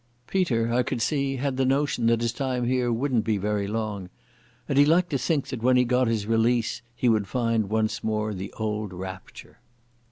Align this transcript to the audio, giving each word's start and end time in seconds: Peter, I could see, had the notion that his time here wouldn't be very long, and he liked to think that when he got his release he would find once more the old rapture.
Peter, 0.25 0.73
I 0.73 0.81
could 0.81 0.99
see, 0.99 1.35
had 1.35 1.57
the 1.57 1.63
notion 1.63 2.07
that 2.07 2.21
his 2.21 2.33
time 2.33 2.65
here 2.65 2.91
wouldn't 2.91 3.23
be 3.23 3.37
very 3.37 3.67
long, 3.67 4.09
and 4.67 4.79
he 4.79 4.83
liked 4.83 5.11
to 5.11 5.19
think 5.19 5.49
that 5.49 5.61
when 5.61 5.77
he 5.77 5.83
got 5.85 6.07
his 6.07 6.25
release 6.25 6.81
he 6.95 7.07
would 7.07 7.27
find 7.27 7.69
once 7.69 8.03
more 8.03 8.33
the 8.33 8.51
old 8.53 8.93
rapture. 8.93 9.59